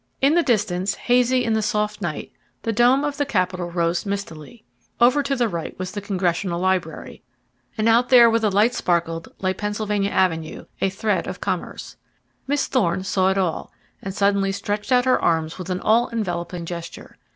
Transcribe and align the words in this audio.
In 0.19 0.33
the 0.33 0.41
distance, 0.41 0.95
hazy 0.95 1.43
in 1.45 1.53
the 1.53 1.61
soft 1.61 2.01
night, 2.01 2.31
the 2.63 2.73
dome 2.73 3.03
of 3.03 3.17
the 3.17 3.23
capitol 3.23 3.69
rose 3.69 4.03
mistily; 4.03 4.63
over 4.99 5.21
to 5.21 5.35
the 5.35 5.47
right 5.47 5.77
was 5.77 5.91
the 5.91 6.01
congressional 6.01 6.59
library, 6.59 7.21
and 7.77 7.87
out 7.87 8.09
there 8.09 8.27
where 8.27 8.39
the 8.39 8.49
lights 8.49 8.77
sparkled 8.77 9.31
lay 9.41 9.53
Pennsylvania 9.53 10.09
Avenue, 10.09 10.65
a 10.81 10.89
thread 10.89 11.27
of 11.27 11.39
commerce. 11.39 11.97
Miss 12.47 12.65
Thorne 12.65 13.03
saw 13.03 13.29
it 13.29 13.37
all, 13.37 13.71
and 14.01 14.11
suddenly 14.11 14.51
stretched 14.51 14.91
out 14.91 15.05
her 15.05 15.21
arms 15.21 15.59
with 15.59 15.69
an 15.69 15.79
all 15.81 16.07
enveloping 16.09 16.65
gesture. 16.65 17.17